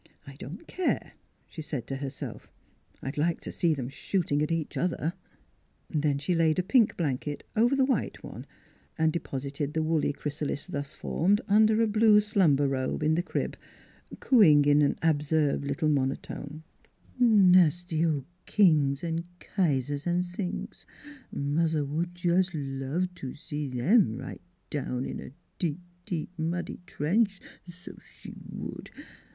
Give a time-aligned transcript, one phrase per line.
[0.25, 1.13] "I don't care,"
[1.47, 2.51] she said to herself;"
[3.03, 5.13] I'd like to see them shooting at each other."
[5.91, 8.47] Then she laid a pink blanket over the white one
[8.97, 13.55] and deposited the woolly chrysalis thus formed under a blue slumber robe in the crib,
[14.19, 16.63] cooing in an absurd little monotone:"
[17.21, 20.87] Nas'y ol' Kings 'n' Kaisers 'n' sings!
[21.31, 24.41] Muzzer 158 NEIGHBORS would just love t' see 'em right
[24.71, 25.29] down in a
[25.59, 27.39] deep, deep muddy trench,
[27.69, 28.89] so she would.